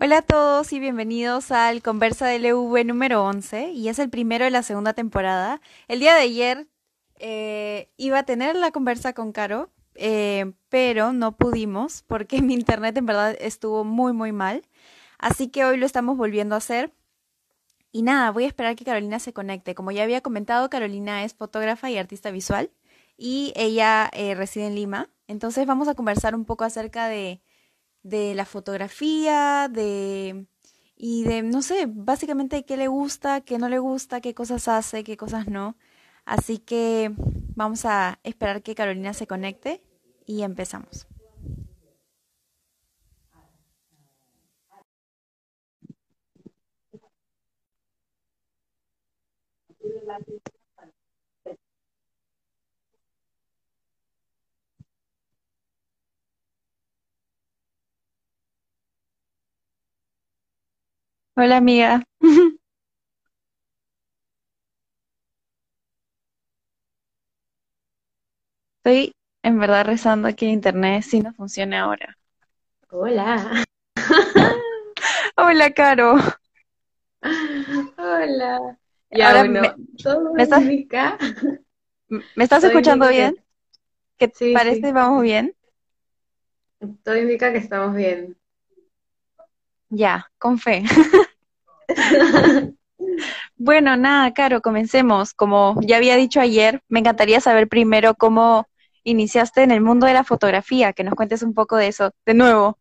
[0.00, 4.44] Hola a todos y bienvenidos al Conversa del EV número 11 y es el primero
[4.44, 5.60] de la segunda temporada.
[5.88, 6.68] El día de ayer
[7.16, 12.96] eh, iba a tener la conversa con Caro, eh, pero no pudimos porque mi internet
[12.96, 14.62] en verdad estuvo muy muy mal.
[15.18, 16.92] Así que hoy lo estamos volviendo a hacer.
[17.90, 19.74] Y nada, voy a esperar que Carolina se conecte.
[19.74, 22.70] Como ya había comentado, Carolina es fotógrafa y artista visual
[23.16, 25.10] y ella eh, reside en Lima.
[25.26, 27.42] Entonces vamos a conversar un poco acerca de
[28.02, 30.46] de la fotografía, de
[30.96, 35.04] y de no sé, básicamente qué le gusta, qué no le gusta, qué cosas hace,
[35.04, 35.76] qué cosas no.
[36.24, 37.12] Así que
[37.54, 39.82] vamos a esperar que Carolina se conecte
[40.26, 41.06] y empezamos.
[61.38, 62.02] Hola amiga,
[68.78, 69.12] estoy
[69.44, 72.16] en verdad rezando que internet sí no funcione ahora.
[72.90, 73.64] Hola,
[75.36, 76.16] Hola Caro,
[77.98, 78.78] hola.
[79.10, 81.18] Ya, ahora me, bueno, todo ¿me estás, indica,
[82.08, 83.36] me estás todo escuchando indica bien?
[84.18, 84.92] que, ¿Qué sí, parece?
[84.92, 85.54] sí, ¿Vamos bien?
[87.04, 88.36] todo indica que estamos bien.
[89.90, 90.84] Ya, con fe.
[93.56, 95.34] Bueno, nada, Caro, comencemos.
[95.34, 98.68] Como ya había dicho ayer, me encantaría saber primero cómo
[99.02, 102.34] iniciaste en el mundo de la fotografía, que nos cuentes un poco de eso, de
[102.34, 102.78] nuevo.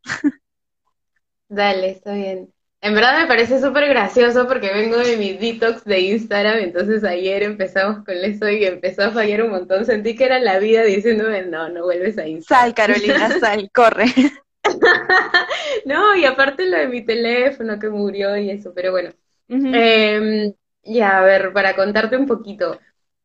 [1.49, 2.53] Dale, está bien.
[2.79, 7.41] En verdad me parece súper gracioso porque vengo de mi detox de Instagram, entonces ayer
[7.41, 9.83] empezamos con eso y empezó a fallar un montón.
[9.85, 12.73] Sentí que era la vida diciéndome, no, no vuelves a Sal, Instagram.
[12.73, 14.05] Carolina, sal, corre.
[15.85, 19.11] No, y aparte lo de mi teléfono que murió y eso, pero bueno.
[19.71, 22.79] Em, ya, a ver, para contarte un poquito,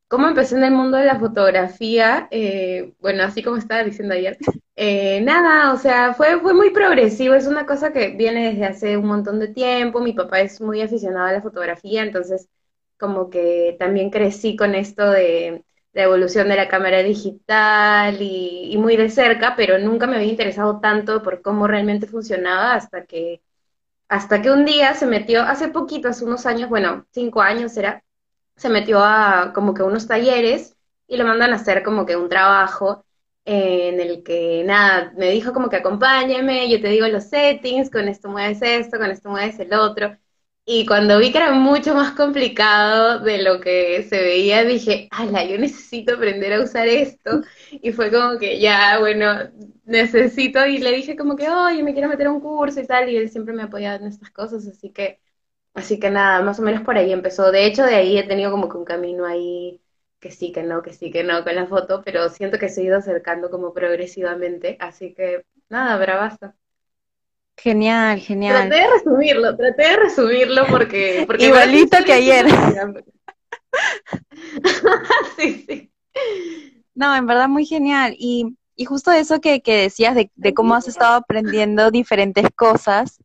[0.09, 4.39] cómo empecé en el mundo de la fotografía, eh, bueno, así como estaba diciendo ayer,
[4.77, 8.97] eh, nada, o sea, fue, fue muy progresivo, es una cosa que viene desde hace
[8.97, 12.49] un montón de tiempo, mi papá es muy aficionado a la fotografía, entonces
[12.99, 18.97] como que también crecí con esto de la evolución de la cámara digital y, muy
[18.97, 23.43] de cerca, pero nunca me había interesado tanto por cómo realmente funcionaba hasta que
[24.09, 28.05] hasta que un día se metió, hace poquito, hace unos años, bueno, cinco años era,
[28.57, 30.77] se metió a como que unos talleres
[31.09, 33.05] y lo mandan a hacer como que un trabajo
[33.45, 38.09] en el que, nada, me dijo como que acompáñame, yo te digo los settings, con
[38.09, 40.17] esto mueves esto, con esto mueves el otro.
[40.65, 45.45] Y cuando vi que era mucho más complicado de lo que se veía, dije, ala,
[45.45, 47.43] yo necesito aprender a usar esto.
[47.73, 49.27] Y fue como que ya, bueno,
[49.85, 50.65] necesito.
[50.67, 53.09] Y le dije como que, oye, me quiero meter a un curso y tal.
[53.11, 54.65] Y él siempre me apoyaba en estas cosas.
[54.69, 55.21] Así que,
[55.75, 57.51] así que nada, más o menos por ahí empezó.
[57.53, 59.81] De hecho, de ahí he tenido como que un camino ahí
[60.21, 62.03] que sí, que no, que sí, que no con la foto.
[62.05, 64.77] Pero siento que se ha ido acercando como progresivamente.
[64.81, 66.55] Así que, nada, bravazo.
[67.57, 68.71] Genial, Traté genial.
[68.71, 72.47] de resumirlo, traté de resumirlo porque, porque Igualito que ayer.
[75.37, 75.93] Sí, sí.
[76.95, 78.15] No, en verdad muy genial.
[78.19, 83.19] Y, y justo eso que, que decías de, de cómo has estado aprendiendo diferentes cosas,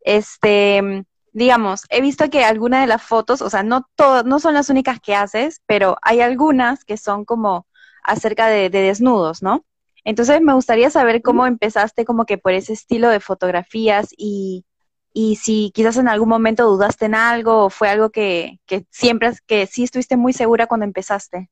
[0.00, 4.54] este, digamos, he visto que algunas de las fotos, o sea, no todo, no son
[4.54, 7.66] las únicas que haces, pero hay algunas que son como
[8.02, 9.64] acerca de, de desnudos, ¿no?
[10.06, 14.64] Entonces me gustaría saber cómo empezaste como que por ese estilo de fotografías y,
[15.12, 19.32] y si quizás en algún momento dudaste en algo o fue algo que, que siempre,
[19.48, 21.50] que sí estuviste muy segura cuando empezaste.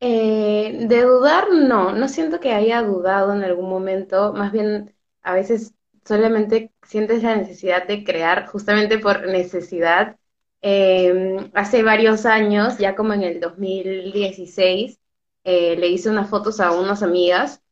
[0.00, 4.92] Eh, de dudar, no, no siento que haya dudado en algún momento, más bien
[5.22, 5.74] a veces
[6.04, 10.16] solamente sientes la necesidad de crear justamente por necesidad.
[10.60, 14.98] Eh, hace varios años, ya como en el 2016,
[15.46, 17.62] eh, le hice unas fotos a unas amigas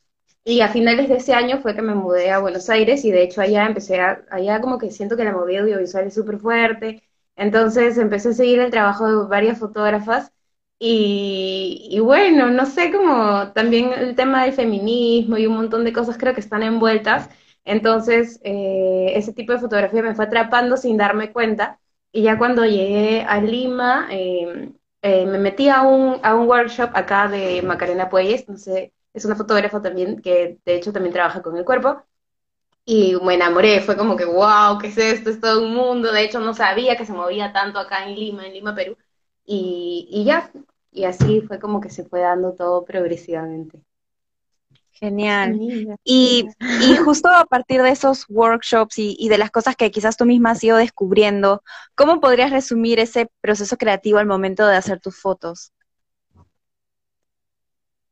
[0.45, 3.22] y a finales de ese año fue que me mudé a Buenos Aires y de
[3.22, 7.03] hecho allá empecé allá como que siento que la movida audiovisual es súper fuerte,
[7.37, 10.33] entonces empecé a seguir el trabajo de varias fotógrafas
[10.78, 15.93] y, y bueno, no sé, como también el tema del feminismo y un montón de
[15.93, 17.31] cosas creo que están envueltas.
[17.65, 21.81] Entonces, eh, ese tipo de fotografía me fue atrapando sin darme cuenta.
[22.13, 24.72] Y ya cuando llegué a Lima, eh,
[25.04, 29.24] eh, me metí a un, a un workshop acá de Macarena Puelles, no sé, es
[29.27, 32.03] una fotógrafa también que de hecho también trabaja con el cuerpo.
[32.86, 35.30] Y me enamoré, fue como que, wow, ¿qué es esto?
[35.30, 36.12] Es todo un mundo.
[36.12, 38.97] De hecho, no sabía que se movía tanto acá en Lima, en Lima, Perú.
[39.47, 40.51] Y, y ya,
[40.92, 43.80] y así fue como que se fue dando todo progresivamente.
[44.95, 45.59] Genial.
[46.05, 50.17] Y, y, justo a partir de esos workshops y, y, de las cosas que quizás
[50.17, 51.63] tú misma has ido descubriendo,
[51.97, 55.73] ¿cómo podrías resumir ese proceso creativo al momento de hacer tus fotos?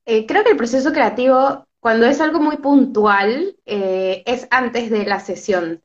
[0.05, 5.07] Eh, creo que el proceso creativo, cuando es algo muy puntual, eh, es antes de
[5.07, 5.83] la sesión.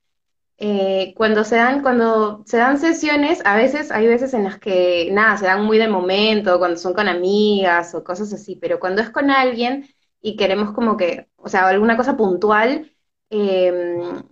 [0.60, 5.10] Eh, cuando se dan, cuando se dan sesiones, a veces, hay veces en las que,
[5.12, 9.04] nada, se dan muy de momento, cuando son con amigas o cosas así, pero cuando
[9.04, 9.88] es con alguien
[10.22, 12.92] y queremos como que, o sea, alguna cosa puntual,
[13.30, 14.24] em,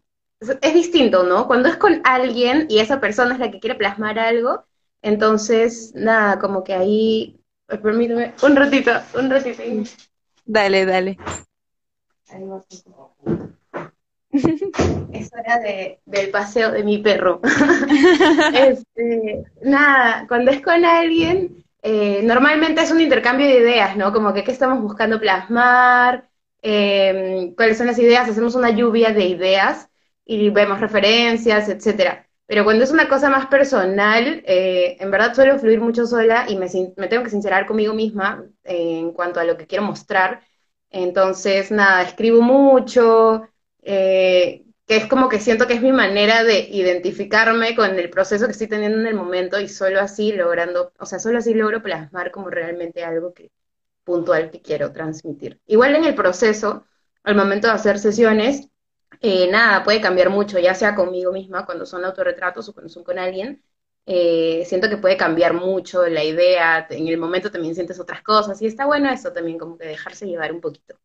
[0.62, 1.48] es, distinto, ¿no?
[1.48, 4.66] Cuando es con alguien y esa persona es la que quiere plasmar algo,
[5.02, 9.62] entonces, nada, como que ahí, permíteme, un ratito, un ratito.
[10.46, 11.18] Dale, dale.
[15.14, 17.40] Es hora de, del paseo de mi perro.
[18.54, 24.12] este, nada, cuando es con alguien, eh, normalmente es un intercambio de ideas, ¿no?
[24.14, 26.30] Como que qué estamos buscando plasmar,
[26.62, 29.90] em, cuáles son las ideas, hacemos una lluvia de ideas
[30.26, 32.28] y vemos referencias, etcétera.
[32.48, 36.58] Pero cuando es una cosa más personal, eh, en verdad suelo fluir mucho sola y
[36.58, 36.68] me,
[36.98, 40.42] me tengo que sincerar conmigo misma eh, en cuanto a lo que quiero mostrar.
[40.90, 43.48] Entonces, nada, escribo mucho,
[43.84, 48.46] eh, que es como que siento que es mi manera de identificarme con el proceso
[48.46, 51.82] que estoy teniendo en el momento y solo así logrando, o sea, solo así logro
[51.82, 53.52] plasmar como realmente algo que
[54.04, 55.60] puntual que quiero transmitir.
[55.68, 56.86] Igual en el proceso,
[57.24, 58.70] al momento de hacer sesiones,
[59.22, 63.04] eh, nada, puede cambiar mucho, ya sea conmigo misma, cuando son autorretratos o cuando son
[63.04, 63.64] con alguien.
[64.06, 68.62] Eh, siento que puede cambiar mucho la idea, en el momento también sientes otras cosas
[68.62, 70.96] y está bueno eso también, como que dejarse llevar un poquito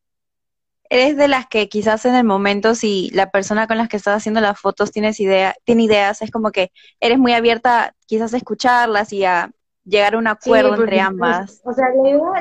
[0.90, 4.16] eres de las que quizás en el momento, si la persona con la que estás
[4.16, 8.36] haciendo las fotos tienes idea, tiene ideas, es como que eres muy abierta quizás a
[8.36, 9.50] escucharlas y a
[9.84, 11.62] llegar a un acuerdo entre ambas.
[11.64, 11.86] o sea,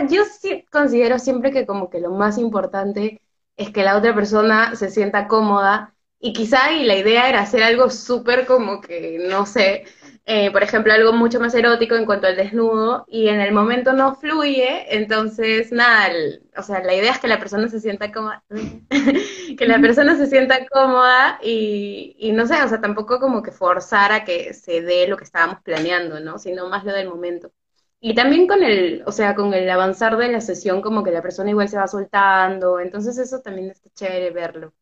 [0.09, 3.21] yo sí considero siempre que como que lo más importante
[3.55, 7.61] es que la otra persona se sienta cómoda y quizá y la idea era hacer
[7.63, 9.85] algo súper como que, no sé,
[10.31, 13.93] eh, por ejemplo, algo mucho más erótico en cuanto al desnudo, y en el momento
[13.93, 16.13] no fluye, entonces, nada,
[16.55, 18.43] o sea, la idea es que la persona se sienta cómoda,
[19.57, 23.51] que la persona se sienta cómoda y, y, no sé, o sea, tampoco como que
[23.51, 26.37] forzar a que se dé lo que estábamos planeando, ¿no?
[26.37, 27.51] Sino más lo del momento.
[27.99, 31.23] Y también con el, o sea, con el avanzar de la sesión, como que la
[31.23, 34.73] persona igual se va soltando, entonces eso también está chévere verlo.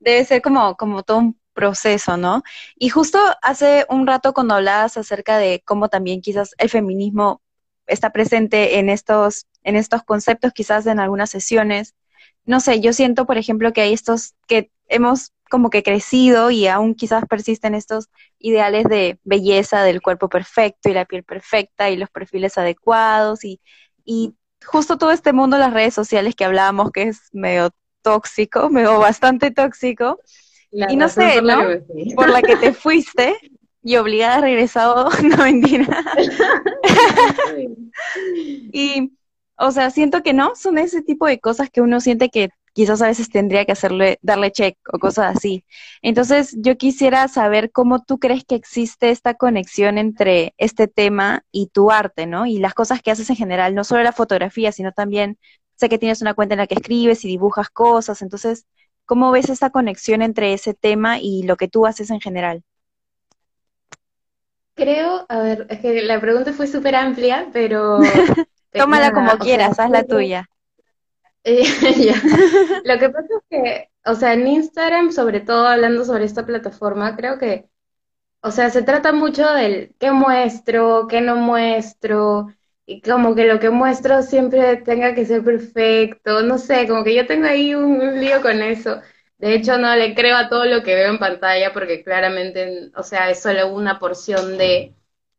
[0.00, 2.42] Debe ser como, como todo un proceso, ¿no?
[2.76, 7.42] Y justo hace un rato cuando hablabas acerca de cómo también quizás el feminismo
[7.86, 11.94] está presente en estos, en estos conceptos, quizás en algunas sesiones,
[12.44, 16.66] no sé, yo siento, por ejemplo, que hay estos que hemos como que crecido y
[16.66, 18.08] aún quizás persisten estos
[18.38, 23.60] ideales de belleza del cuerpo perfecto y la piel perfecta y los perfiles adecuados y,
[24.04, 24.34] y
[24.64, 27.70] justo todo este mundo las redes sociales que hablábamos que es medio
[28.02, 30.18] tóxico, medio bastante tóxico,
[30.70, 31.60] y no sé, ¿no?
[32.14, 33.36] Por la que te fuiste
[33.82, 36.04] y obligada a regresar, no mentira.
[38.72, 39.12] y,
[39.56, 43.02] o sea, siento que no, son ese tipo de cosas que uno siente que quizás
[43.02, 45.64] a veces tendría que hacerle, darle check o cosas así.
[46.02, 51.68] Entonces, yo quisiera saber cómo tú crees que existe esta conexión entre este tema y
[51.68, 52.46] tu arte, ¿no?
[52.46, 55.38] Y las cosas que haces en general, no solo la fotografía, sino también
[55.78, 58.66] sé que tienes una cuenta en la que escribes y dibujas cosas, entonces,
[59.08, 62.62] ¿Cómo ves esa conexión entre ese tema y lo que tú haces en general?
[64.74, 68.00] Creo, a ver, es que la pregunta fue súper amplia, pero...
[68.70, 70.46] Tómala como quieras, haz la tuya.
[71.44, 71.64] Eh,
[72.84, 77.16] lo que pasa es que, o sea, en Instagram, sobre todo hablando sobre esta plataforma,
[77.16, 77.70] creo que,
[78.42, 82.48] o sea, se trata mucho del qué muestro, qué no muestro,
[83.02, 87.26] como que lo que muestro siempre tenga que ser perfecto, no sé, como que yo
[87.26, 89.00] tengo ahí un, lío con eso.
[89.38, 93.02] De hecho, no le creo a todo lo que veo en pantalla porque claramente, o
[93.02, 94.94] sea, es solo una porción de...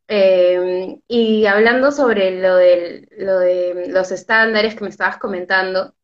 [0.08, 5.94] Em, y hablando sobre lo, del, lo de los estándares que me estabas comentando,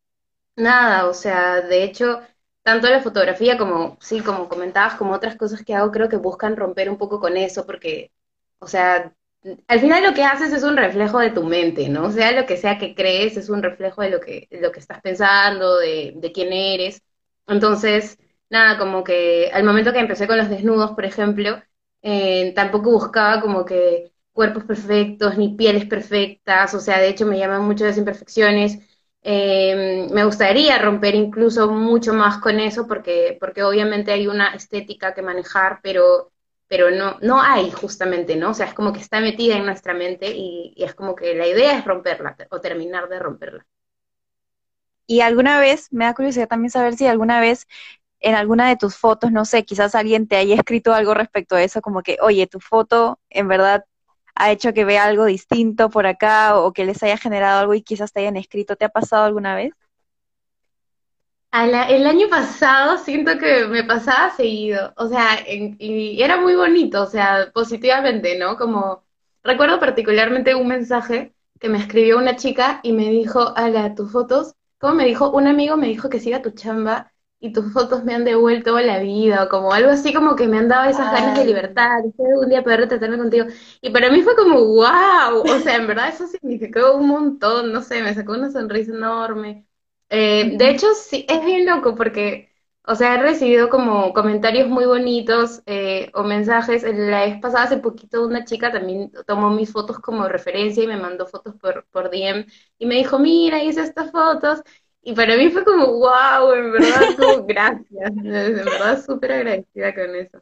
[0.55, 2.21] nada, o sea, de hecho,
[2.63, 6.57] tanto la fotografía como, sí, como comentabas, como otras cosas que hago, creo que buscan
[6.57, 8.11] romper un poco con eso porque,
[8.59, 9.13] o sea,
[9.67, 12.05] al final lo que haces es un reflejo de tu mente, ¿no?
[12.07, 14.79] O sea, lo que sea que crees es un reflejo de lo que, lo que
[14.79, 17.01] estás pensando, de, de quién eres.
[17.47, 18.17] Entonces,
[18.49, 21.61] nada, como que al momento que empecé con los desnudos, por ejemplo,
[22.01, 27.39] eh, tampoco buscaba como que cuerpos perfectos ni pieles perfectas, o sea, de hecho me
[27.39, 28.79] llaman mucho las imperfecciones.
[29.23, 35.13] Eh, me gustaría romper incluso mucho más con eso porque, porque obviamente hay una estética
[35.13, 36.31] que manejar, pero
[36.67, 38.51] pero no, no hay justamente, ¿no?
[38.51, 41.47] O sea, es como que está metida en nuestra mente y, es como que la
[41.47, 43.65] idea es romperla o terminar de romperla.
[45.05, 47.67] Y alguna vez, me da curiosidad también saber si alguna vez
[48.19, 51.63] en alguna de tus fotos, no sé, quizás alguien te haya escrito algo respecto a
[51.63, 53.85] eso, como que, oye, tu foto en verdad
[54.35, 57.81] ha hecho que vea algo distinto por acá o que les haya generado algo y
[57.83, 58.75] quizás te hayan escrito.
[58.75, 59.73] ¿Te ha pasado alguna vez?
[61.65, 67.07] El año pasado siento que me pasaba seguido, o sea, y era muy bonito, o
[67.07, 68.57] sea, positivamente, ¿no?
[68.57, 69.03] Como
[69.43, 74.55] recuerdo particularmente un mensaje que me escribió una chica y me dijo, ala, tus fotos,
[74.79, 78.15] como me dijo, un amigo me dijo que siga tu chamba y tus fotos me
[78.15, 81.37] han devuelto la vida, o como algo así como que me han dado esas ganas
[81.37, 83.45] de libertad, de un día poder tratarme contigo.
[83.81, 87.81] Y para mí fue como, wow, o sea, en verdad eso significó un montón, no
[87.81, 89.66] sé, me sacó una sonrisa enorme.
[90.09, 92.49] Eh, de hecho, sí, es bien loco porque,
[92.85, 96.83] o sea, he recibido como comentarios muy bonitos eh, o mensajes.
[96.83, 100.97] La vez pasada, hace poquito, una chica también tomó mis fotos como referencia y me
[100.97, 102.45] mandó fotos por, por DM
[102.79, 104.61] y me dijo, mira, hice estas fotos.
[105.01, 108.11] Y para mí fue como, wow, en verdad, como, gracias.
[108.11, 108.23] En
[108.55, 110.41] verdad, súper agradecida con eso.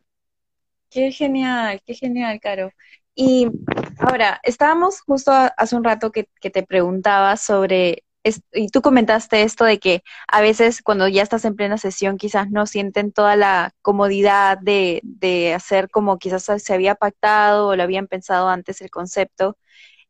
[0.90, 2.72] Qué genial, qué genial, Caro.
[3.16, 3.48] Y
[4.00, 8.05] ahora, estábamos justo hace un rato que, que te preguntaba sobre
[8.54, 12.50] y tú comentaste esto de que a veces cuando ya estás en plena sesión quizás
[12.50, 17.84] no sienten toda la comodidad de, de hacer como quizás se había pactado o lo
[17.84, 19.58] habían pensado antes el concepto.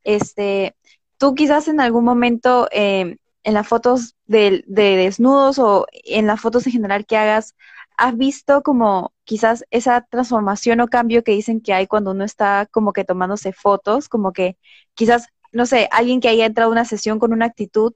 [0.03, 0.75] Este,
[1.17, 6.41] tú quizás en algún momento em, en las fotos de, de, desnudos o en las
[6.41, 7.55] fotos en general que hagas,
[7.98, 12.67] ¿has visto como quizás esa transformación o cambio que dicen que hay cuando uno está
[12.72, 14.10] como que tomándose fotos?
[14.10, 14.57] Como que
[14.95, 17.93] quizás no sé, alguien que haya entrado a una sesión con una actitud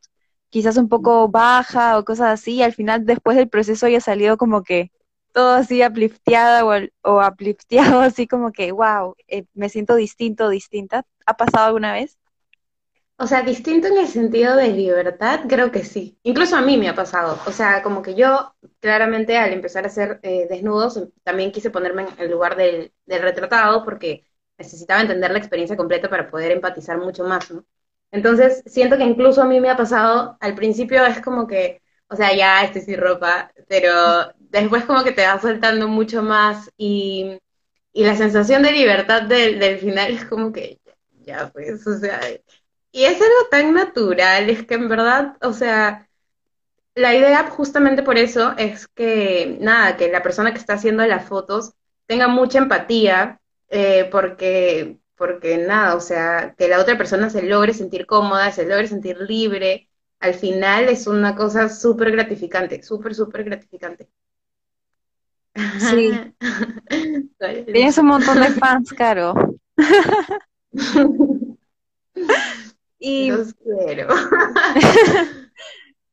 [0.50, 4.38] quizás un poco baja o cosas así, y al final después del proceso haya salido
[4.38, 4.92] como que
[5.34, 6.74] todo así aplifteada o,
[7.04, 11.06] o aplifteado, así como que, wow, eh, me siento distinto, distinta.
[11.26, 12.18] ¿Ha pasado alguna vez?
[13.18, 16.18] O sea, distinto en el sentido de libertad, creo que sí.
[16.24, 17.38] Incluso a mí me ha pasado.
[17.48, 22.04] O sea, como que yo, claramente, al empezar a hacer eh, desnudos, también quise ponerme
[22.04, 24.26] en el lugar del, del retratado porque
[24.60, 27.66] necesitaba entender la experiencia completa para poder empatizar mucho más, ¿no?
[28.12, 32.16] Entonces, siento que incluso a mí me ha pasado, al principio es como que, o
[32.16, 33.92] sea, ya estoy sin ropa, pero
[34.40, 37.40] después como que te va soltando mucho más y,
[37.94, 40.80] y la sensación de libertad del, del final es como que,
[41.26, 42.20] ya pues, o sea,
[42.92, 46.08] y es algo tan natural, es que en verdad, o sea,
[46.96, 51.26] la idea justamente por eso es que, nada, que la persona que está haciendo las
[51.28, 51.74] fotos
[52.08, 53.39] tenga mucha empatía,
[53.70, 58.66] eh, porque porque nada, o sea, que la otra persona se logre sentir cómoda, se
[58.66, 64.10] logre sentir libre, al final es una cosa súper gratificante, súper, súper gratificante.
[65.80, 66.12] Sí.
[67.66, 69.34] Tienes un montón de fans, Caro.
[73.00, 74.08] y, Los quiero.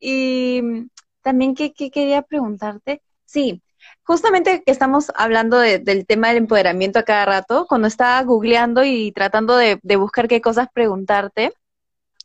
[0.00, 0.88] y
[1.22, 3.62] también que, quería preguntarte, sí,
[4.06, 9.12] justamente que estamos hablando del tema del empoderamiento a cada rato, cuando estaba googleando y
[9.12, 11.52] tratando de, buscar qué cosas preguntarte,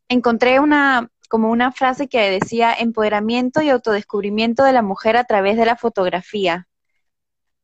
[0.07, 5.57] encontré una como una frase que decía empoderamiento y autodescubrimiento de la mujer a través
[5.57, 6.67] de la fotografía.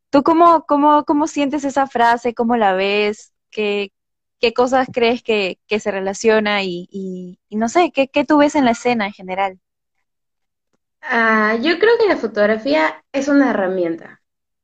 [0.09, 2.33] ¿Tú cómo, cómo, cómo sientes esa frase?
[2.33, 3.33] ¿Cómo la ves?
[3.51, 3.91] ¿Qué,
[4.39, 6.63] qué cosas crees que, se relaciona?
[6.63, 9.59] Y, y, no sé, ¿qué, ¿qué tú ves en la escena en general?
[11.01, 14.21] Ah, yo creo que la fotografía es una herramienta,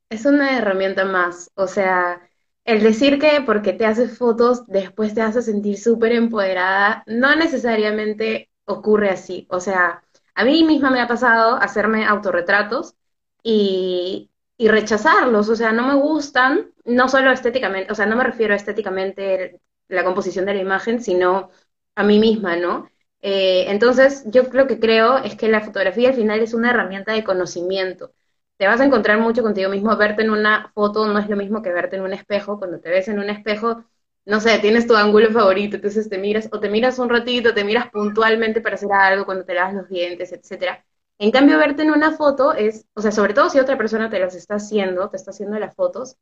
[0.09, 1.51] es una herramienta más.
[1.55, 2.21] O sea,
[2.65, 8.49] el decir que porque te haces fotos después te hace sentir súper empoderada, no necesariamente
[8.65, 9.47] ocurre así.
[9.49, 10.03] O sea,
[10.35, 12.95] a mí misma me ha pasado hacerme autorretratos
[13.43, 15.49] y, y rechazarlos.
[15.49, 19.61] O sea, no me gustan, no solo estéticamente, o sea, no me refiero a estéticamente
[19.89, 21.49] la composición de la imagen, sino
[21.95, 22.89] a mí misma, ¿no?
[23.23, 27.13] Eh, entonces, yo lo que creo es que la fotografía al final es una herramienta
[27.13, 28.13] de conocimiento.
[28.57, 31.61] Te vas a encontrar mucho contigo mismo, verte en una foto no es lo mismo
[31.63, 32.59] que verte en un espejo.
[32.59, 33.85] Cuando te ves en un espejo,
[34.25, 37.63] no sé, tienes tu ángulo favorito, entonces te miras, o te miras un ratito, te
[37.63, 40.85] miras puntualmente para hacer algo, cuando te lavas los dientes, etcétera.
[41.19, 44.19] En cambio, verte en una foto es, o sea, sobre todo si otra persona te
[44.19, 46.17] las está haciendo, te está haciendo las fotos,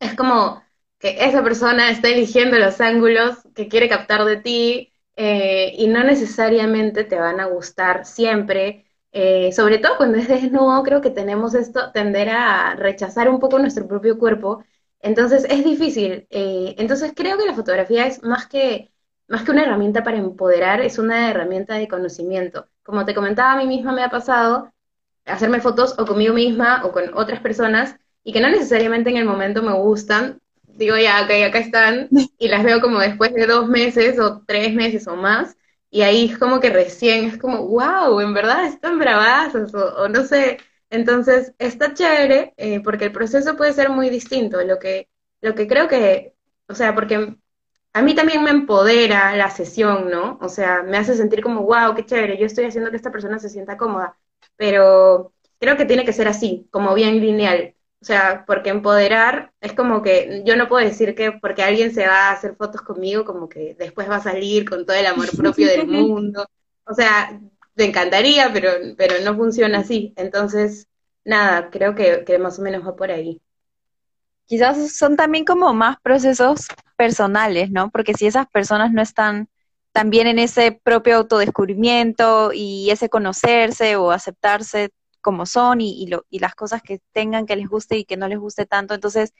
[0.00, 0.62] es como
[0.98, 4.89] que esa persona está eligiendo los ángulos que quiere captar de ti,
[5.22, 8.86] eh, y no necesariamente te van a gustar siempre.
[9.12, 13.58] Eh, sobre todo cuando es desnudo, creo que tenemos esto, tender a rechazar un poco
[13.58, 14.64] nuestro propio cuerpo.
[15.00, 16.26] Entonces es difícil.
[16.30, 18.90] Eh, entonces creo que la fotografía es más que,
[19.28, 22.68] más que una herramienta para empoderar, es una herramienta de conocimiento.
[22.82, 24.72] Como te comentaba, a mí misma me ha pasado
[25.26, 29.26] hacerme fotos o conmigo misma o con otras personas y que no necesariamente en el
[29.26, 30.40] momento me gustan,
[30.84, 32.08] digo, ya, ok, acá están,
[32.38, 35.56] y las veo como después de dos meses o tres meses o más,
[35.90, 40.24] y ahí es como que recién es como, wow, en verdad están bravazos o, no
[40.24, 40.58] sé.
[40.88, 44.62] Entonces está chévere eh, porque el proceso puede ser muy distinto.
[44.62, 45.08] Lo que,
[45.40, 46.34] lo que creo que,
[46.68, 47.36] o sea, porque
[47.92, 50.38] a mí también me empodera la sesión, ¿no?
[50.40, 53.38] O sea, me hace sentir como, wow, qué chévere, yo estoy haciendo que esta persona
[53.38, 54.16] se sienta cómoda,
[54.56, 57.74] pero creo que tiene que ser así, como bien lineal.
[58.02, 62.06] O sea, porque empoderar es como que yo no puedo decir que porque alguien se
[62.06, 65.36] va a hacer fotos conmigo, como que después va a salir con todo el amor
[65.36, 66.46] propio del mundo.
[66.84, 67.38] O sea,
[67.74, 70.14] te encantaría, pero, pero no funciona así.
[70.16, 70.88] Entonces,
[71.24, 73.40] nada, creo que, que más o menos va por ahí.
[74.46, 76.66] Quizás son también como más procesos
[76.96, 77.90] personales, ¿no?
[77.90, 79.48] Porque si esas personas no están
[79.92, 84.90] también en ese propio autodescubrimiento y ese conocerse o aceptarse
[85.20, 88.28] como son y, lo, y las cosas que tengan que les guste y que no
[88.28, 88.94] les guste tanto.
[88.94, 89.34] Entonces,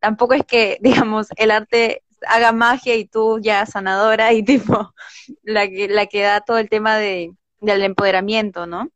[0.00, 4.94] tampoco es que, digamos, el arte haga magia y tú ya sanadora y tipo
[5.42, 8.90] la que, la que da todo el tema de, del empoderamiento, ¿no?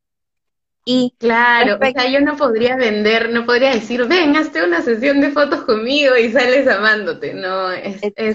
[0.91, 5.21] Y claro, o sea, yo no podría vender, no podría decir, ven, hazte una sesión
[5.21, 7.35] de fotos conmigo y sales amándote.
[7.35, 8.35] No, es, es,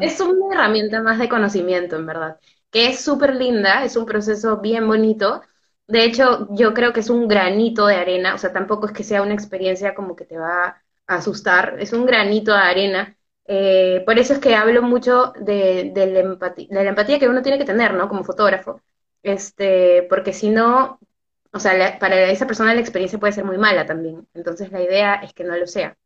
[0.00, 2.36] es, una herramienta más de conocimiento, en verdad,
[2.70, 5.42] que es súper linda, es un proceso bien bonito,
[5.88, 9.04] de hecho, yo creo que es un granito de arena, o sea, tampoco es que
[9.04, 13.16] sea una experiencia como que te va a asustar, es un granito de arena.
[13.46, 17.42] Eh, por eso es que hablo mucho de, la empatía, de la empatía que uno
[17.42, 18.08] tiene que tener, ¿no?
[18.08, 18.82] Como fotógrafo.
[19.22, 21.00] Este, porque si no,
[21.52, 24.28] o sea, para esa persona la experiencia puede ser muy mala también.
[24.34, 25.96] Entonces la idea es que no lo sea.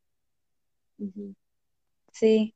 [2.12, 2.54] Sí,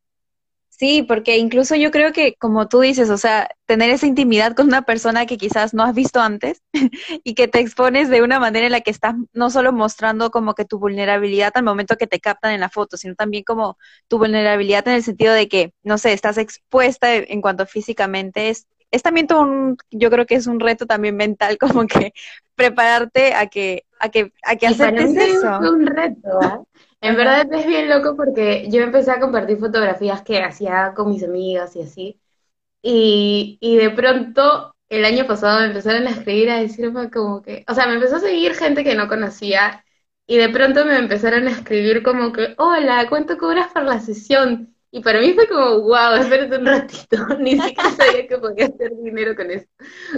[0.79, 4.67] Sí, porque incluso yo creo que, como tú dices, o sea, tener esa intimidad con
[4.67, 6.61] una persona que quizás no has visto antes
[7.25, 10.53] y que te expones de una manera en la que estás no solo mostrando como
[10.55, 14.19] que tu vulnerabilidad al momento que te captan en la foto, sino también como tu
[14.19, 19.03] vulnerabilidad en el sentido de que, no sé, estás expuesta en cuanto físicamente, es, es
[19.03, 22.13] también todo un, yo creo que es un reto también mental como que
[22.55, 25.55] prepararte a que, a que, a que aceptes eso.
[25.55, 26.83] Es un reto, ¿eh?
[27.01, 31.23] En verdad es bien loco porque yo empecé a compartir fotografías que hacía con mis
[31.25, 32.21] amigas y así.
[32.83, 37.65] Y, y de pronto el año pasado me empezaron a escribir, a decirme como que,
[37.69, 39.85] o sea, me empezó a seguir gente que no conocía
[40.27, 44.75] y de pronto me empezaron a escribir como que, hola, ¿cuánto cobras por la sesión?
[44.93, 48.93] Y para mí fue como, wow, espérate un ratito, ni siquiera sabía que podía hacer
[49.03, 49.67] dinero con eso.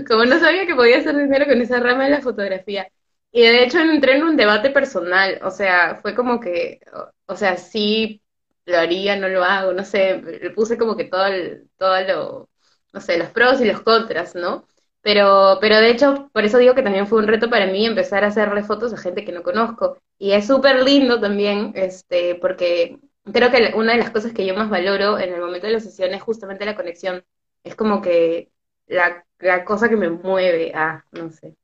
[0.08, 2.88] Como no sabía que podía hacer dinero con esa rama de la fotografía.
[3.30, 6.80] Y de hecho entré en un debate personal, o sea, fue como que,
[7.26, 8.22] o, sea, sí
[8.64, 12.50] lo haría, no lo hago, no sé, le puse como que todo, el, todo lo,
[12.92, 14.66] no sé, los pros y los contras, ¿no?
[15.02, 18.24] Pero, pero de hecho, por eso digo que también fue un reto para mí empezar
[18.24, 19.98] a hacerle fotos a gente que no conozco.
[20.18, 22.98] Y es súper lindo también, este, porque
[23.32, 25.80] creo que una de las cosas que yo más valoro en el momento de la
[25.80, 27.24] sesión es justamente la conexión.
[27.62, 28.50] Es como que
[28.86, 31.56] la, la cosa que me mueve a, no sé.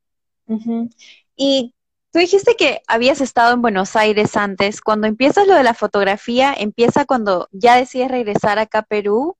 [1.35, 1.73] Y
[2.11, 4.81] tú dijiste que habías estado en Buenos Aires antes.
[4.81, 9.35] Cuando empiezas lo de la fotografía, ¿empieza cuando ya decides regresar acá a Perú?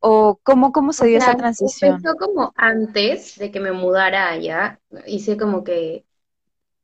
[0.00, 1.96] ¿O cómo, cómo se dio esa transición?
[1.96, 4.80] Empezó como antes de que me mudara allá.
[5.06, 6.04] Hice como que,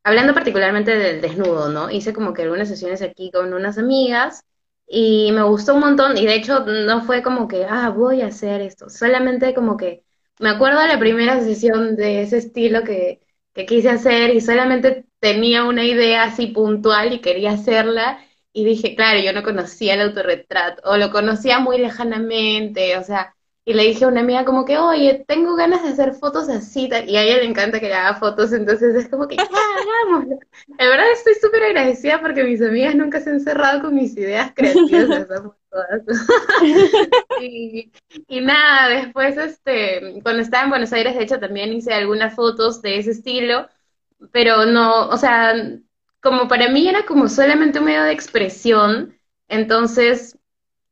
[0.03, 1.91] hablando particularmente del desnudo, ¿no?
[1.91, 4.45] Hice como que algunas sesiones aquí con unas amigas
[4.87, 6.17] y me gustó un montón.
[6.19, 8.91] Y de hecho no fue como que, ah, voy a hacer esto.
[8.91, 10.05] Solamente como que
[10.41, 13.21] me acuerdo de la primera sesión de ese estilo que
[13.55, 18.19] que quise hacer y solamente tenía una idea así puntual y quería hacerla
[18.53, 23.35] y dije, claro, yo no conocía el autorretrato o lo conocía muy lejanamente, o sea,
[23.65, 26.89] y le dije a una amiga como que, oye, tengo ganas de hacer fotos así,
[27.07, 30.39] y a ella le encanta que le haga fotos, entonces es como que, ya, hagámoslo.
[30.79, 34.53] La verdad estoy súper agradecida porque mis amigas nunca se han cerrado con mis ideas
[34.55, 35.27] creativas,
[35.75, 36.03] todas.
[37.43, 37.93] y,
[38.29, 42.83] y, nada, después, este, cuando estaba en Buenos Aires, de hecho, también hice algunas fotos
[42.83, 43.69] de ese estilo,
[44.33, 45.55] pero no, o sea,
[46.21, 50.39] como para mí era como solamente un medio de expresión, entonces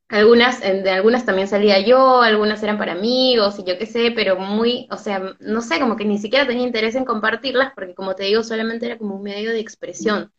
[0.08, 4.38] algunas, de algunas también salía yo, algunas eran para amigos y yo qué sé, pero
[4.38, 8.14] muy, o sea, no sé, como que ni siquiera tenía interés en compartirlas porque como
[8.14, 10.30] te digo, solamente era como un medio de expresión.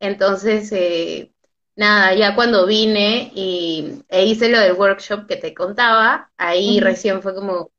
[0.00, 1.31] Entonces, eh,
[1.76, 7.22] nada, ya cuando vine y, e hice lo del workshop que te contaba, ahí recién
[7.22, 7.70] fue como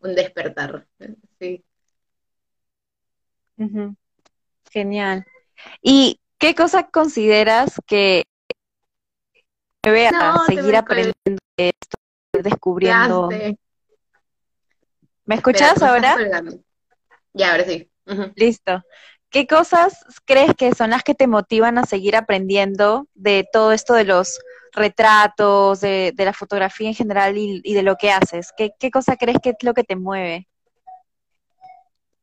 [0.00, 0.86] un despertar.
[1.38, 1.64] Sí.
[4.70, 5.24] Genial.
[5.80, 8.24] ¿Y qué cosa consideras que
[9.82, 11.98] debe a seguir aprendiendo esto,
[12.32, 13.28] descubriendo?
[15.24, 16.16] ¿Me escuchas ahora?
[17.32, 17.90] Ya, ahora sí.
[18.34, 18.82] Listo.
[19.32, 23.94] ¿Qué cosas crees que son las que te motivan a seguir aprendiendo de todo esto
[23.94, 24.38] de los
[24.72, 28.52] retratos, de, la fotografía en general y, de lo que haces?
[28.56, 30.48] ¿Qué, cosa crees que es lo que te mueve?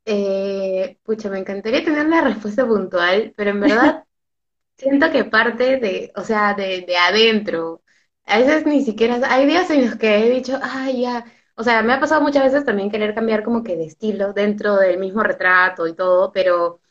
[0.06, 4.04] eh, pucha, me encantaría tener una respuesta puntual, pero en verdad
[4.78, 7.84] siento que parte de, o sea, de, de adentro.
[8.26, 11.82] A veces ni siquiera, hay días en los que he dicho, ay, ya, o sea,
[11.84, 15.24] me ha pasado muchas veces también querer cambiar como que de estilo dentro del mismo
[15.24, 16.82] retrato y todo, pero,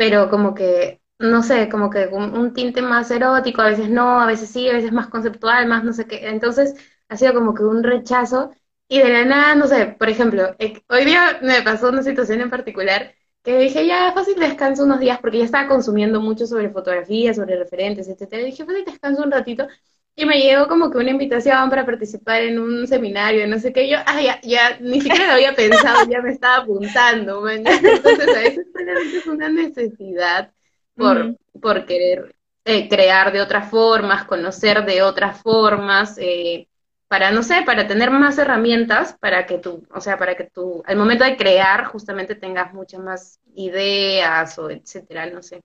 [0.00, 4.26] pero como que, no sé, como que un, tinte más erótico, a veces no, a
[4.26, 6.26] veces sí, a veces más conceptual, más no sé qué.
[6.28, 6.74] Entonces
[7.10, 8.50] ha sido como que un rechazo
[8.88, 12.40] y de la nada, no sé, por ejemplo, eh, hoy día me pasó una situación
[12.40, 16.70] en particular que dije, ya, fácil descanso unos días porque ya estaba consumiendo mucho sobre
[16.70, 18.40] fotografía, sobre referentes, etcétera.
[18.42, 19.68] Y dije, fácil descanso un ratito
[20.16, 23.88] y me llegó como que una invitación para participar en un seminario, no sé qué.
[23.88, 27.40] Yo, ah, ya, ya, ni siquiera lo había pensado, ya me estaba apuntando.
[27.40, 27.66] man.
[27.66, 30.52] Entonces, a veces solamente es una necesidad
[30.94, 36.68] por, por querer eh, crear de otras formas, conocer de otras formas, eh,
[37.08, 40.82] para, no sé, para tener más herramientas para que tú, o sea, para que tú,
[40.86, 45.60] al momento de crear, justamente tengas muchas más ideas o etcétera, no sé.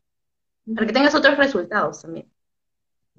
[0.74, 2.32] Para que tengas otros resultados también.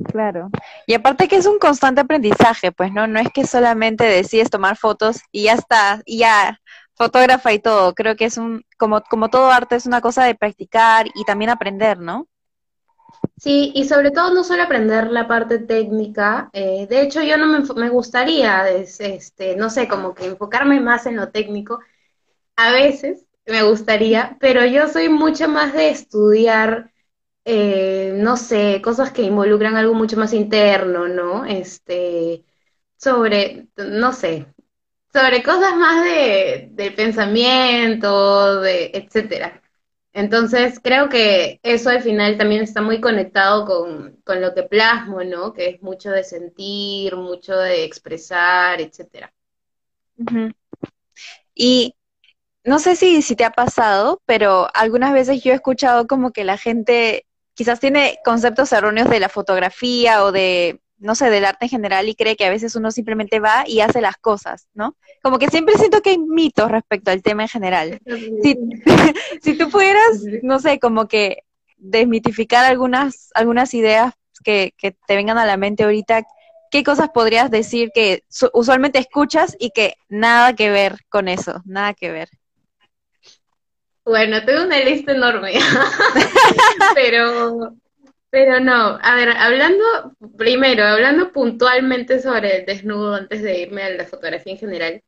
[0.04, 0.50] Claro.
[0.86, 4.76] Y aparte que es un constante aprendizaje, pues no, no es que solamente decides tomar
[4.76, 6.60] fotos y ya está, y ya
[6.94, 7.94] fotógrafa y todo.
[7.94, 11.50] Creo que es un, como, como todo arte, es una cosa de practicar y también
[11.50, 12.26] aprender, ¿no?
[13.36, 17.46] Sí, y sobre todo no solo aprender la parte técnica, eh, de hecho yo no
[17.46, 21.80] me, me gustaría, es- este, no sé, como que enfocarme más en lo técnico,
[22.56, 26.92] a veces me gustaría, pero yo soy mucho más de estudiar,
[27.44, 27.95] eh,
[28.26, 31.44] no sé, cosas que involucran algo mucho más interno, ¿no?
[31.44, 32.44] Este,
[32.96, 34.46] sobre, no sé,
[35.12, 39.62] sobre cosas más de, del pensamiento, de, etcétera.
[40.12, 45.22] Entonces, creo que eso al final también está muy conectado con, con lo que plasmo,
[45.22, 45.52] ¿no?
[45.52, 49.32] Que es mucho de sentir, mucho de expresar, etcétera.
[51.54, 51.94] Y
[52.64, 56.42] no sé si, si te ha pasado, pero algunas veces yo he escuchado como que
[56.42, 57.24] la gente
[57.56, 62.08] quizás tiene conceptos erróneos de la fotografía o de, no sé, del arte en general
[62.08, 64.96] y cree que a veces uno simplemente va y hace las cosas, ¿no?
[65.22, 67.98] Como que siempre siento que hay mitos respecto al tema en general.
[68.42, 68.56] Si,
[69.42, 71.42] si tú pudieras, no sé, como que
[71.78, 74.14] desmitificar algunas, algunas ideas
[74.44, 76.24] que, que te vengan a la mente ahorita,
[76.70, 81.62] ¿qué cosas podrías decir que su- usualmente escuchas y que nada que ver con eso,
[81.64, 82.28] nada que ver?
[84.06, 85.54] Bueno, tengo una lista enorme,
[86.94, 87.76] pero,
[88.30, 88.98] pero no.
[89.02, 89.84] A ver, hablando,
[90.36, 95.02] primero, hablando puntualmente sobre el desnudo antes de irme a la fotografía en general,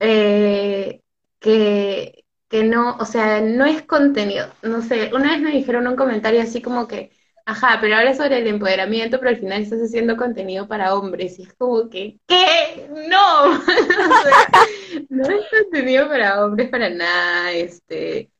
[0.00, 1.02] eh,
[1.40, 4.52] que, que no, o sea, no es contenido.
[4.62, 7.12] No sé, una vez me dijeron un comentario así como que,
[7.50, 11.38] ajá, pero habla sobre el empoderamiento, pero al final estás haciendo contenido para hombres.
[11.38, 12.88] Y es como que, ¿qué?
[13.08, 18.30] No, o sea, no es contenido para hombres para nada, este.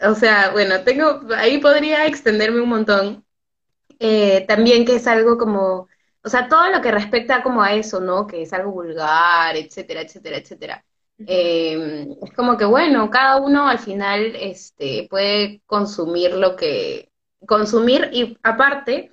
[0.00, 3.24] O sea, bueno, tengo, ahí podría extenderme un montón.
[4.00, 5.88] Eh, también que es algo como,
[6.24, 8.26] o sea, todo lo que respecta como a eso, ¿no?
[8.26, 10.84] Que es algo vulgar, etcétera, etcétera, etcétera.
[11.26, 17.07] Eh, es como que, bueno, cada uno al final este, puede consumir lo que,
[17.46, 19.12] consumir y aparte,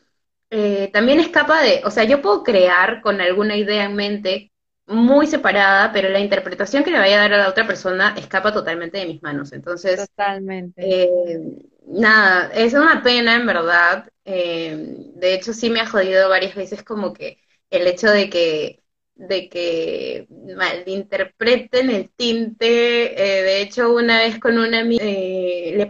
[0.49, 4.51] eh, también es capaz de, o sea, yo puedo crear con alguna idea en mente
[4.87, 8.53] muy separada, pero la interpretación que le vaya a dar a la otra persona escapa
[8.53, 9.51] totalmente de mis manos.
[9.53, 10.81] Entonces, Totalmente.
[10.81, 11.39] eh,
[11.87, 14.09] nada, es una pena en verdad.
[14.25, 14.75] Eh,
[15.15, 18.83] de hecho, sí me ha jodido varias veces como que el hecho de que,
[19.15, 23.39] de que malinterpreten el tinte.
[23.39, 25.87] Eh, de hecho, una vez con una amiga le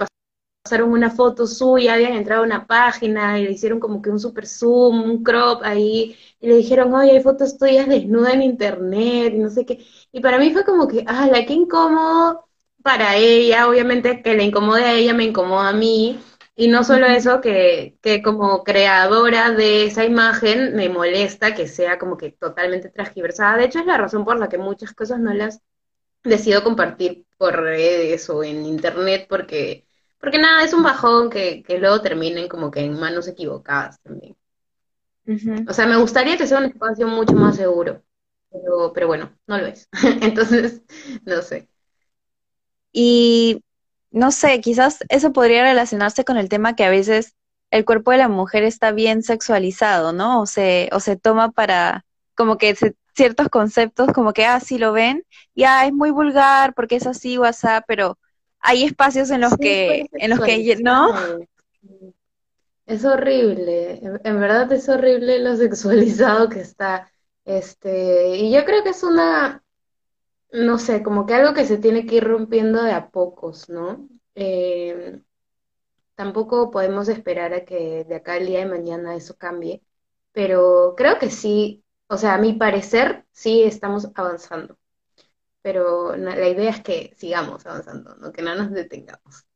[0.65, 4.19] pasaron una foto suya, habían entrado a una página y le hicieron como que un
[4.19, 9.34] super zoom, un crop ahí, y le dijeron, oye, hay fotos tuyas desnuda en internet,
[9.36, 9.86] y no sé qué.
[10.12, 12.47] Y para mí fue como que, ah, la qué incómodo
[12.82, 16.19] para ella, obviamente que le incomode a ella, me incomoda a mí,
[16.56, 21.99] y no solo eso, que, que como creadora de esa imagen me molesta que sea
[21.99, 23.58] como que totalmente transgiversada.
[23.58, 25.62] De hecho, es la razón por la que muchas cosas no las
[26.23, 29.84] decido compartir por redes o en internet, porque,
[30.25, 34.35] porque nada, es un bajón que, que luego terminen como que en manos equivocadas también.
[35.67, 38.03] O sea, me gustaría que sea un espacio mucho más seguro,
[38.51, 39.89] pero, pero bueno, no lo es.
[40.21, 40.81] Entonces,
[41.25, 41.69] no sé.
[42.91, 43.63] Y
[44.11, 47.35] no sé, quizás eso podría relacionarse con el tema que a veces
[47.71, 50.41] el cuerpo de la mujer está bien sexualizado, ¿no?
[50.41, 54.77] O se, o se toma para como que se- ciertos conceptos como que, ah, sí
[54.77, 58.17] lo ven, y ah, es muy vulgar porque es así, WhatsApp, pero
[58.65, 61.12] hay espacios en los que, en los que, ¿no?
[62.86, 67.12] Es horrible, en, en verdad es horrible lo sexualizado que está.
[67.43, 69.63] Este, y yo creo que es una,
[70.51, 74.10] no sé, como que algo que se tiene que ir rompiendo de a pocos, ¿no?
[74.36, 75.21] Eh,
[76.15, 79.84] tampoco podemos esperar a que de acá al día de mañana eso cambie,
[80.32, 84.78] pero creo que sí, o sea, a mi parecer sí estamos avanzando,
[85.65, 88.32] pero la idea es que sigamos avanzando, ¿no?
[88.32, 89.47] Que no nos detengamos.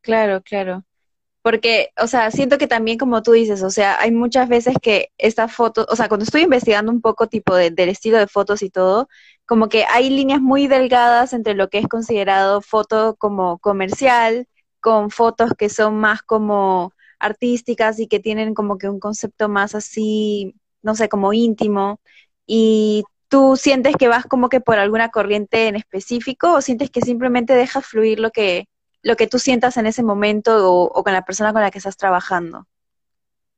[0.00, 0.84] Claro, claro.
[1.42, 5.10] Porque, o sea, siento que también como tú dices, o sea, hay muchas veces que
[5.18, 8.60] estas fotos, o sea, cuando estoy investigando un poco tipo de, del estilo de fotos
[8.62, 9.08] y todo,
[9.46, 14.48] como que hay líneas muy delgadas entre lo que es considerado foto como comercial,
[14.80, 19.76] con fotos que son más como artísticas y que tienen como que un concepto más
[19.76, 22.00] así, no sé, como íntimo.
[22.46, 27.00] Y tú sientes que vas como que por alguna corriente en específico o sientes que
[27.00, 28.68] simplemente dejas fluir lo que
[29.00, 31.96] lo que tú sientas en ese momento o, con la persona con la que estás
[31.96, 32.66] trabajando.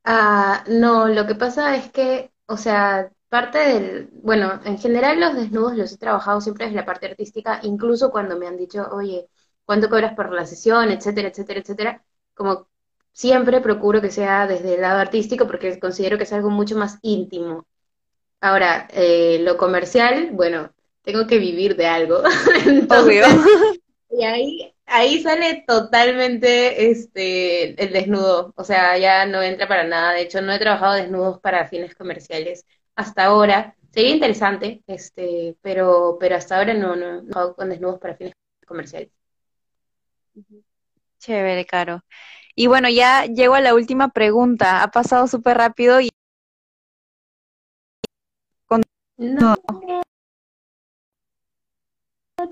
[0.05, 5.35] Ah, no, lo que pasa es que, o sea, parte del, bueno, en general los
[5.35, 9.29] desnudos los he trabajado siempre desde la parte artística, incluso cuando me han dicho, oye,
[9.65, 10.91] ¿cuánto cobras por la sesión?
[10.93, 12.05] etcétera, etcétera, etcétera.
[12.33, 12.69] Como
[13.13, 16.99] siempre procuro que sea desde el lado artístico porque considero que es algo mucho más
[17.03, 17.67] íntimo.
[18.45, 22.19] Ahora, eh, lo comercial, bueno, tengo que vivir de algo.
[22.91, 23.25] Obvio.
[24.11, 30.13] Y ahí ahí sale totalmente este el desnudo, o sea, ya no entra para nada.
[30.13, 33.77] De hecho, no he trabajado desnudos para fines comerciales hasta ahora.
[33.93, 38.35] Sería interesante, este, pero, pero hasta ahora no, no, no hago con desnudos para fines
[38.67, 39.09] comerciales.
[41.19, 42.05] Chévere, Caro.
[42.55, 44.83] Y bueno, ya llego a la última pregunta.
[44.83, 46.11] Ha pasado súper rápido y...
[49.17, 49.55] No.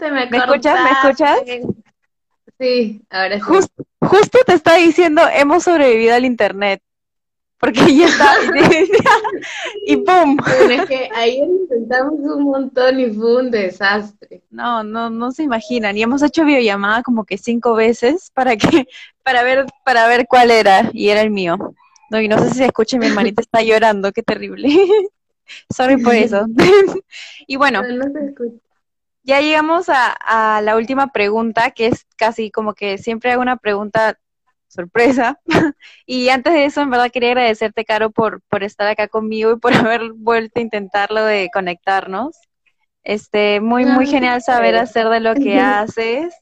[0.00, 0.84] me, ¿Me escuchas?
[0.84, 1.40] ¿Me escuchas?
[2.58, 3.42] Sí, ahora sí.
[4.00, 6.82] justo te estaba diciendo, hemos sobrevivido al internet.
[7.62, 8.34] Porque ya está.
[9.86, 10.36] y ¡pum!
[10.68, 14.42] es que ayer intentamos un montón y fue un desastre.
[14.50, 15.96] No, no, no se imaginan.
[15.96, 18.88] Y hemos hecho videollamada como que cinco veces para que,
[19.22, 20.90] para ver, para ver cuál era.
[20.92, 21.56] Y era el mío.
[22.10, 24.68] No, y no sé si se escucha, mi hermanita está llorando, qué terrible.
[25.74, 26.46] Sorry por eso.
[27.46, 28.04] y bueno, no.
[29.24, 34.18] Ya llegamos a, la última pregunta, que es casi como que siempre hago una pregunta
[34.66, 35.40] sorpresa.
[36.06, 39.58] y antes de eso, en verdad quería agradecerte, Caro, por, por estar acá conmigo y
[39.58, 42.36] por haber vuelto a intentarlo de conectarnos.
[43.04, 46.34] Este, muy, muy genial saber hacer de lo que haces.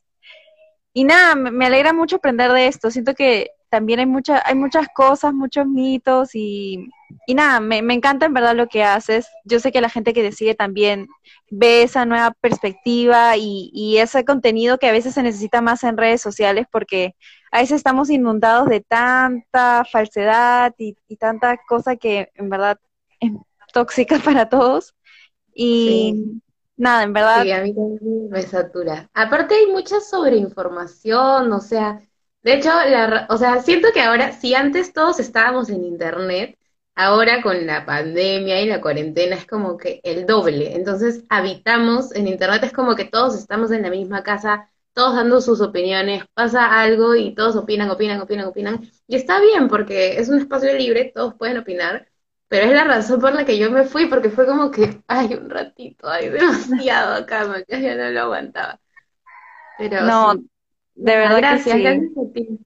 [0.93, 2.91] Y nada, me alegra mucho aprender de esto.
[2.91, 6.89] Siento que también hay, mucha, hay muchas cosas, muchos mitos y,
[7.27, 9.29] y nada, me, me, encanta en verdad lo que haces.
[9.45, 11.09] Yo sé que la gente que te sigue también
[11.51, 15.97] ve esa nueva perspectiva y, y ese contenido que a veces se necesita más en
[15.97, 17.15] redes sociales porque
[17.53, 22.79] a veces estamos inundados de tanta falsedad y, y tanta cosa que en verdad
[23.21, 23.33] es
[23.73, 24.95] tóxica para todos.
[25.55, 26.41] Y
[26.77, 27.43] nada, en verdad.
[27.43, 29.11] Sí, a mí también me satura.
[29.15, 32.01] Aparte hay mucha sobreinformación, o sea,
[32.43, 36.57] de hecho, la, o sea, siento que ahora, si antes todos estábamos en internet,
[36.95, 40.75] ahora con la pandemia y la cuarentena es como que el doble.
[40.77, 45.41] Entonces, habitamos en internet, es como que todos estamos en la misma casa, todos dando
[45.41, 48.91] sus opiniones, pasa algo y todos opinan, opinan, opinan, opinan.
[49.07, 52.09] Y está bien porque es un espacio libre, todos pueden opinar,
[52.49, 55.35] pero es la razón por la que yo me fui, porque fue como que, ay,
[55.35, 58.81] un ratito, ay, demasiado acá, ya no lo aguantaba.
[59.79, 60.35] Pero no,
[60.95, 62.59] de verdad gracias, que sí.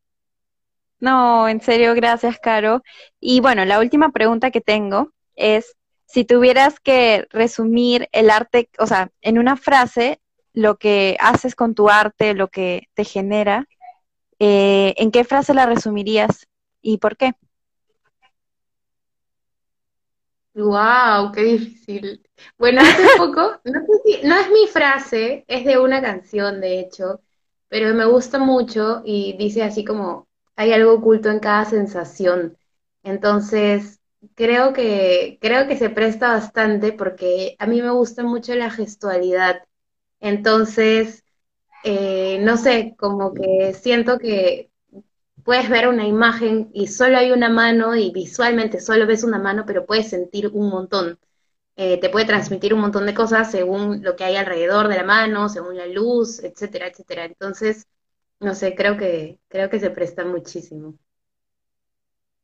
[1.04, 2.82] No, en serio, gracias, Caro.
[3.20, 8.86] Y bueno, la última pregunta que tengo es, si tuvieras que resumir el arte, o
[8.86, 10.18] sea, en una frase,
[10.54, 13.68] lo que haces con tu arte, lo que te genera,
[14.38, 16.46] eh, ¿en qué frase la resumirías
[16.80, 17.32] y por qué?
[20.54, 22.22] Wow, qué difícil.
[22.56, 23.80] Bueno, hace poco, no,
[24.24, 27.20] no es mi frase, es de una canción, de hecho,
[27.68, 32.58] pero me gusta mucho y dice así como, hay algo oculto en cada sensación.
[33.02, 34.00] Entonces,
[34.34, 39.62] creo que, creo que se presta bastante porque a mí me gusta mucho la gestualidad.
[40.20, 41.24] Entonces,
[41.84, 44.70] eh, no sé, como que siento que
[45.44, 49.64] puedes ver una imagen y solo hay una mano y visualmente solo ves una mano,
[49.66, 51.18] pero puedes sentir un montón.
[51.76, 55.04] Eh, te puede transmitir un montón de cosas según lo que hay alrededor de la
[55.04, 57.24] mano, según la luz, etcétera, etcétera.
[57.26, 57.86] Entonces,
[58.40, 60.98] no sé, creo que, creo que se presta muchísimo.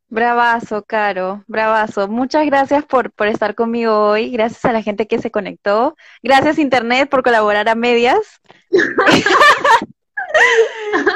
[0.08, 2.08] Bravazo, Caro, bravazo.
[2.08, 4.30] Muchas gracias por, por estar conmigo hoy.
[4.30, 5.96] Gracias a la gente que se conectó.
[6.20, 8.40] Gracias, Internet, por colaborar a medias.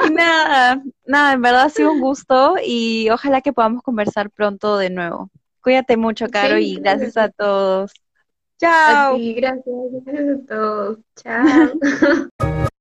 [0.07, 4.79] y nada, nada, en verdad ha sido un gusto y ojalá que podamos conversar pronto
[4.79, 5.29] de nuevo.
[5.61, 7.93] Cuídate mucho, Caro, y gracias a todos.
[8.61, 9.15] Chao.
[9.15, 10.99] A ti, gracias, gracias a todos.
[11.17, 12.69] Chao.